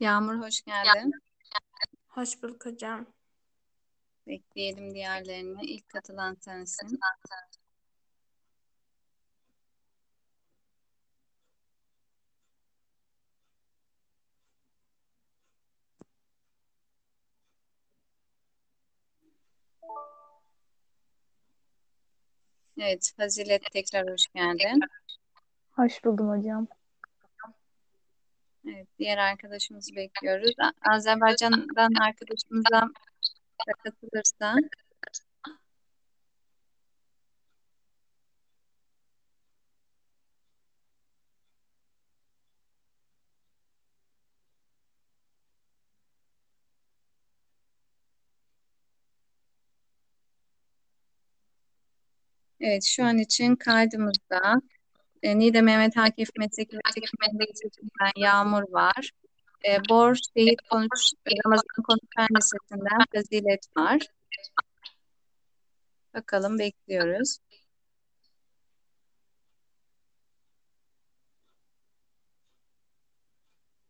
[0.00, 1.12] Yağmur hoş geldin.
[2.08, 3.06] Hoş bulduk hocam.
[4.26, 5.64] Bekleyelim diğerlerini.
[5.64, 7.00] İlk katılan sensin.
[22.78, 24.80] Evet, Fazilet tekrar hoş geldin.
[25.72, 26.66] Hoş buldum hocam.
[28.68, 30.54] Evet, diğer arkadaşımızı bekliyoruz.
[30.90, 32.82] Azerbaycan'dan arkadaşımıza
[33.68, 34.54] da katılırsa.
[52.60, 54.60] Evet, şu an için kaydımızda
[55.22, 59.10] e, Niğde Mehmet Akif Lisesi'nden Yağmur var.
[59.68, 61.10] E, Bor Şehit Konuş,
[61.44, 64.00] Ramazan Konuşan Lisesi'nden Fazilet var.
[66.14, 67.38] Bakalım bekliyoruz.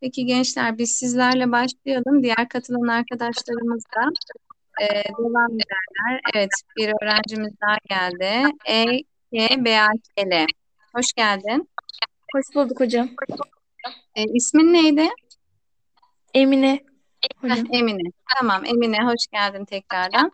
[0.00, 2.22] Peki gençler biz sizlerle başlayalım.
[2.22, 4.10] Diğer katılan arkadaşlarımız da
[4.84, 4.86] e,
[5.18, 6.20] devam ederler.
[6.34, 8.54] Evet bir öğrencimiz daha geldi.
[8.68, 8.84] E,
[9.32, 10.46] K, B, A, K, L.
[10.94, 11.68] Hoş geldin.
[12.34, 13.08] Hoş bulduk hocam.
[14.14, 15.08] E, ismin neydi?
[16.34, 16.80] Emine
[17.40, 17.66] hocam.
[17.72, 18.10] Emine.
[18.38, 20.32] Tamam Emine hoş geldin tekrardan.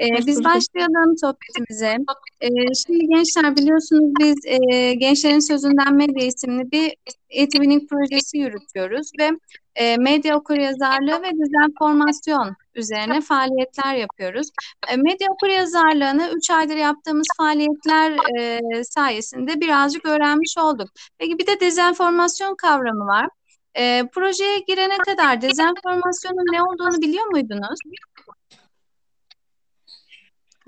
[0.00, 1.96] Ee, biz başlayalım sohbetimize.
[2.40, 2.48] Ee,
[2.86, 6.96] şimdi gençler biliyorsunuz biz e, Gençlerin Sözünden Medya isimli bir
[7.30, 9.30] eğitimlik projesi yürütüyoruz ve
[9.74, 14.48] e, medya okuryazarlığı ve dezenformasyon üzerine faaliyetler yapıyoruz.
[14.88, 20.88] E, medya okuryazarlığını 3 aydır yaptığımız faaliyetler e, sayesinde birazcık öğrenmiş olduk.
[21.18, 23.28] Peki bir de dezenformasyon kavramı var.
[23.74, 27.78] E, projeye girene kadar dezenformasyonun ne olduğunu biliyor muydunuz?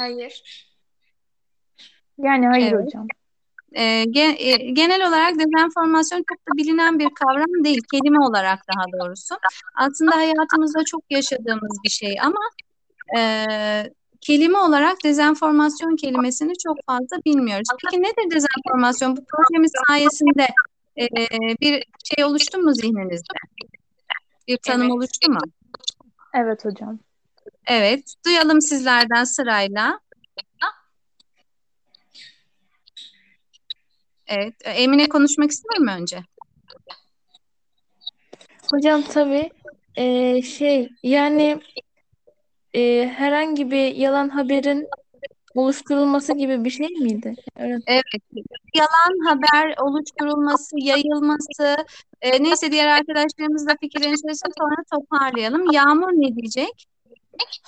[0.03, 0.43] Hayır.
[2.19, 2.87] Yani hayır Evet.
[2.87, 3.07] hocam.
[3.73, 8.85] E, ge- e, genel olarak dezenformasyon çok da bilinen bir kavram değil, kelime olarak daha
[8.93, 9.35] doğrusu.
[9.75, 12.41] Aslında hayatımızda çok yaşadığımız bir şey ama
[13.19, 13.21] e,
[14.21, 17.69] kelime olarak dezenformasyon kelimesini çok fazla bilmiyoruz.
[17.85, 19.17] Peki nedir dezenformasyon?
[19.17, 20.47] Bu projemiz sayesinde
[21.01, 21.07] e,
[21.61, 21.85] bir
[22.17, 23.35] şey oluştu mu zihninizde?
[24.49, 24.93] Bir tanım Evet.
[24.93, 25.39] oluştu mu?
[26.35, 26.99] Evet hocam.
[27.67, 30.01] Evet, duyalım sizlerden sırayla.
[34.27, 36.19] Evet, Emine konuşmak ister mi önce?
[38.71, 39.51] Hocam tabii
[39.97, 41.61] eee, şey yani
[42.75, 44.89] eee, herhangi bir yalan haberin
[45.55, 47.35] oluşturulması gibi bir şey miydi?
[47.57, 47.83] Evet.
[47.87, 48.05] Evet,
[48.75, 51.77] yalan haber oluşturulması, yayılması,
[52.23, 55.73] e, neyse diğer arkadaşlarımız da fikirlerini söylesin sonra toparlayalım.
[55.73, 56.87] Yağmur ne diyecek?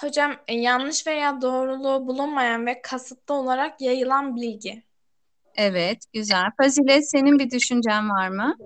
[0.00, 4.82] Hocam e, yanlış veya doğruluğu bulunmayan ve kasıtlı olarak yayılan bilgi.
[5.56, 6.44] Evet, güzel.
[6.62, 8.56] Fazilet, senin bir düşüncen var mı?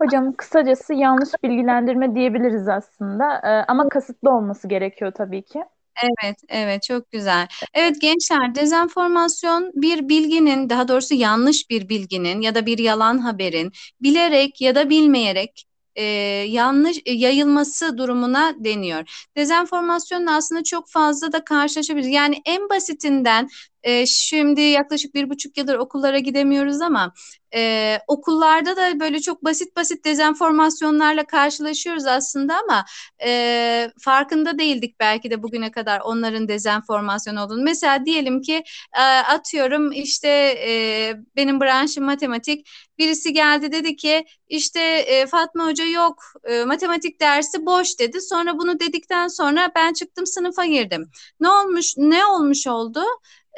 [0.00, 3.40] Hocam kısacası yanlış bilgilendirme diyebiliriz aslında.
[3.44, 5.62] Ee, ama kasıtlı olması gerekiyor tabii ki.
[6.02, 7.48] Evet, evet, çok güzel.
[7.74, 13.72] Evet gençler, dezenformasyon bir bilginin, daha doğrusu yanlış bir bilginin ya da bir yalan haberin
[14.02, 15.67] bilerek ya da bilmeyerek
[15.98, 16.02] e,
[16.48, 19.28] yanlış e, yayılması durumuna deniyor.
[19.36, 22.12] Dezenformasyonla aslında çok fazla da karşılaşabiliriz.
[22.12, 23.48] Yani en basitinden
[23.82, 27.12] e, şimdi yaklaşık bir buçuk yıldır okullara gidemiyoruz ama
[27.54, 32.84] e, okullarda da böyle çok basit basit dezenformasyonlarla karşılaşıyoruz aslında ama
[33.24, 37.62] e, farkında değildik belki de bugüne kadar onların dezenformasyon olduğunu.
[37.62, 38.62] Mesela diyelim ki
[38.98, 40.28] e, atıyorum işte
[40.68, 42.68] e, benim branşım matematik.
[42.98, 48.20] Birisi geldi dedi ki işte e, Fatma Hoca yok e, matematik dersi boş dedi.
[48.20, 51.10] Sonra bunu dedikten sonra ben çıktım sınıfa girdim.
[51.40, 51.94] Ne olmuş?
[51.96, 53.00] Ne olmuş oldu?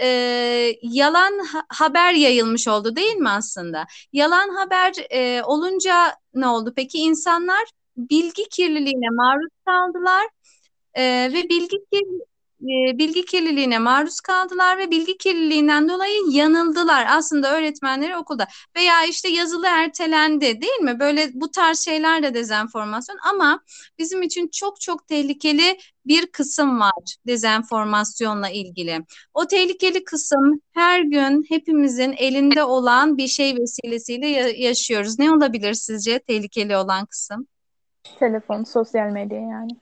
[0.01, 0.07] E,
[0.83, 3.87] yalan ha- haber yayılmış oldu değil mi aslında?
[4.13, 6.73] Yalan haber e, olunca ne oldu?
[6.77, 7.65] Peki insanlar
[7.97, 10.27] bilgi kirliliğine maruz kaldılar
[10.95, 11.03] e,
[11.33, 12.30] ve bilgi kir-
[12.63, 18.47] e, bilgi kirliliğine maruz kaldılar ve bilgi kirliliğinden dolayı yanıldılar aslında öğretmenleri okulda
[18.77, 21.01] veya işte yazılı ertelendi değil mi?
[21.01, 23.61] Böyle bu tarz şeyler de dezenformasyon ama
[23.99, 29.01] bizim için çok çok tehlikeli bir kısım var dezenformasyonla ilgili.
[29.35, 35.19] O tehlikeli kısım her gün hepimizin elinde olan bir şey vesilesiyle ya- yaşıyoruz.
[35.19, 37.47] Ne olabilir sizce tehlikeli olan kısım?
[38.19, 39.77] Telefon, sosyal medya yani.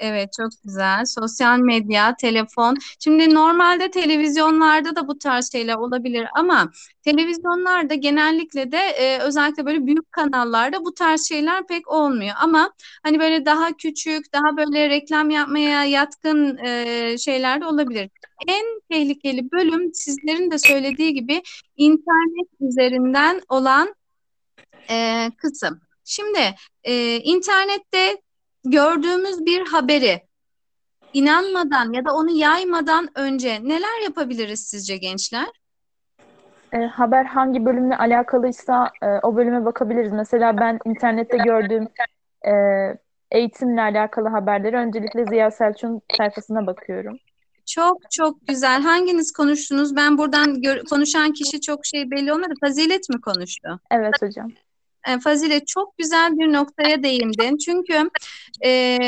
[0.00, 1.04] Evet çok güzel.
[1.04, 2.76] Sosyal medya, telefon.
[2.98, 6.70] Şimdi normalde televizyonlarda da bu tarz şeyler olabilir ama
[7.02, 12.34] televizyonlarda genellikle de e, özellikle böyle büyük kanallarda bu tarz şeyler pek olmuyor.
[12.40, 18.10] Ama hani böyle daha küçük, daha böyle reklam yapmaya yatkın e, şeyler de olabilir.
[18.46, 21.42] En tehlikeli bölüm sizlerin de söylediği gibi
[21.76, 23.94] internet üzerinden olan
[24.90, 25.80] e, kısım.
[26.04, 26.54] Şimdi
[26.84, 28.22] e, internette
[28.64, 30.20] gördüğümüz bir haberi
[31.12, 35.46] inanmadan ya da onu yaymadan önce neler yapabiliriz sizce gençler?
[36.72, 40.12] E, haber hangi bölümle alakalıysa e, o bölüme bakabiliriz.
[40.12, 41.88] Mesela ben internette gördüğüm
[42.46, 42.52] e,
[43.30, 47.18] eğitimle alakalı haberleri öncelikle Ziya Selçuk'un sayfasına bakıyorum.
[47.66, 48.82] Çok çok güzel.
[48.82, 49.96] Hanginiz konuştunuz?
[49.96, 52.54] Ben buradan gör- konuşan kişi çok şey belli olmadı.
[52.60, 53.80] Fazilet mi konuştu?
[53.90, 54.52] Evet hocam.
[55.08, 57.56] E, Fazilet çok güzel bir noktaya değindin.
[57.56, 58.10] Çünkü
[58.64, 58.98] e,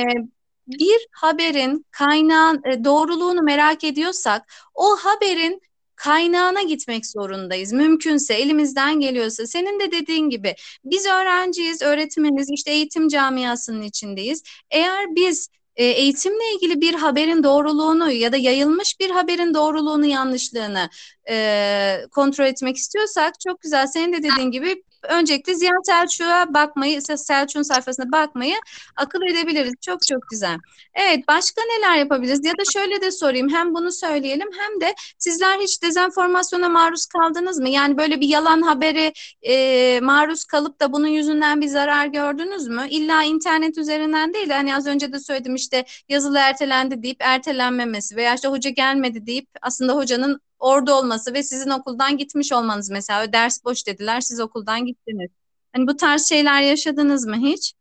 [0.67, 5.61] bir haberin kaynağı e, doğruluğunu merak ediyorsak o haberin
[5.97, 7.73] kaynağına gitmek zorundayız.
[7.73, 10.55] Mümkünse elimizden geliyorsa senin de dediğin gibi
[10.85, 14.43] biz öğrenciyiz, öğretmeniz, işte eğitim camiasının içindeyiz.
[14.71, 20.89] Eğer biz e, eğitimle ilgili bir haberin doğruluğunu ya da yayılmış bir haberin doğruluğunu yanlışlığını
[21.31, 27.63] e, kontrol etmek istiyorsak çok güzel senin de dediğin gibi öncelikle Ziya Selçuk'a bakmayı, Selçuk'un
[27.63, 28.55] sayfasına bakmayı
[28.97, 29.75] akıl edebiliriz.
[29.81, 30.59] Çok çok güzel.
[30.95, 32.45] Evet, başka neler yapabiliriz?
[32.45, 33.49] Ya da şöyle de sorayım.
[33.49, 37.69] Hem bunu söyleyelim hem de sizler hiç dezenformasyona maruz kaldınız mı?
[37.69, 39.13] Yani böyle bir yalan haberi
[39.43, 42.87] e, maruz kalıp da bunun yüzünden bir zarar gördünüz mü?
[42.91, 44.51] İlla internet üzerinden değil.
[44.51, 49.49] Hani az önce de söyledim işte yazılı ertelendi deyip ertelenmemesi veya işte hoca gelmedi deyip
[49.63, 54.87] aslında hocanın orada olması ve sizin okuldan gitmiş olmanız mesela ders boş dediler siz okuldan
[54.87, 55.31] gittiniz.
[55.73, 57.75] Hani bu tarz şeyler yaşadınız mı hiç?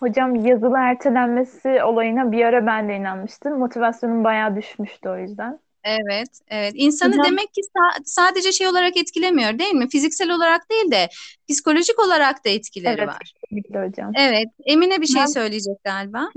[0.00, 3.58] Hocam yazılı ertelenmesi olayına bir ara ben de inanmıştım.
[3.58, 5.58] Motivasyonum bayağı düşmüştü o yüzden.
[5.84, 6.72] Evet, evet.
[6.76, 9.88] İnsanı Hocam- demek ki sa- sadece şey olarak etkilemiyor değil mi?
[9.88, 11.08] Fiziksel olarak değil de
[11.50, 13.08] psikolojik olarak da etkileri Evet.
[13.08, 13.32] var.
[13.40, 14.12] Kesinlikle hocam.
[14.16, 16.28] Evet, Emine bir şey Ben- söyleyecek galiba.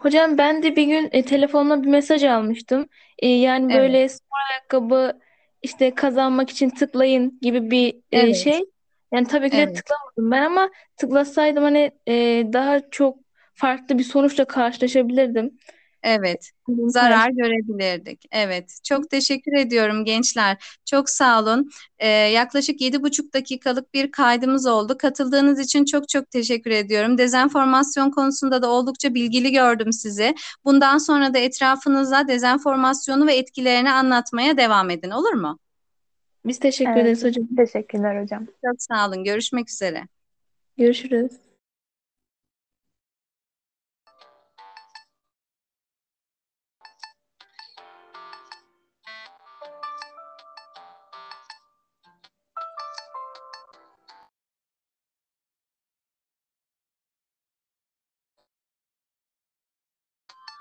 [0.00, 2.86] Hocam ben de bir gün e, telefonuma bir mesaj almıştım.
[3.18, 3.82] E, yani Evet.
[3.82, 5.18] böyle spor ayakkabı
[5.62, 8.36] işte kazanmak için tıklayın gibi bir e, Evet.
[8.36, 8.60] şey.
[9.14, 9.76] Yani tabii ki de Evet.
[9.76, 12.12] tıklamadım ben ama tıklasaydım hani e,
[12.52, 13.18] daha çok
[13.54, 15.58] farklı bir sonuçla karşılaşabilirdim.
[16.06, 16.50] Evet,
[16.86, 18.24] zarar görebilirdik.
[18.32, 20.78] Evet, çok teşekkür ediyorum gençler.
[20.84, 21.70] Çok sağ olun.
[21.98, 24.98] Ee, yaklaşık yedi buçuk dakikalık bir kaydımız oldu.
[24.98, 27.18] Katıldığınız için çok çok teşekkür ediyorum.
[27.18, 30.34] Dezenformasyon konusunda da oldukça bilgili gördüm sizi.
[30.64, 35.58] Bundan sonra da etrafınıza dezenformasyonu ve etkilerini anlatmaya devam edin, olur mu?
[36.44, 37.02] Biz teşekkür Evet.
[37.02, 37.46] ederiz hocam.
[37.56, 38.46] Teşekkürler hocam.
[38.64, 39.24] Çok sağ olun.
[39.24, 40.02] Görüşmek üzere.
[40.76, 41.32] Görüşürüz.